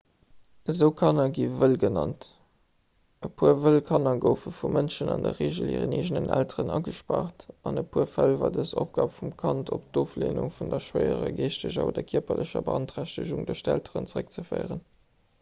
esou 0.71 0.87
kanner 0.99 1.33
gi 1.39 1.43
wëll 1.57 1.75
genannt. 1.81 2.23
e 3.27 3.29
puer 3.41 3.59
wëll 3.65 3.77
kanner 3.89 4.21
goufe 4.23 4.53
vu 4.59 4.71
mënschen 4.77 5.11
an 5.15 5.25
der 5.27 5.37
regel 5.41 5.69
hiren 5.73 5.93
eegenen 5.97 6.25
elteren 6.37 6.73
agespaart; 6.77 7.45
an 7.73 7.77
e 7.83 7.85
puer 7.97 8.09
fäll 8.15 8.33
war 8.41 8.55
dës 8.57 8.73
opgab 8.85 9.13
vum 9.19 9.35
kand 9.45 9.73
op 9.79 9.85
d'ofleenung 9.99 10.51
vun 10.59 10.73
der 10.75 10.85
schwéierer 10.89 11.31
geeschteger 11.43 11.87
oder 11.93 12.07
kierperlecher 12.15 12.67
beanträchtegung 12.73 13.47
duerch 13.51 13.63
d'elteren 13.71 14.13
zeréckzeféieren 14.15 14.85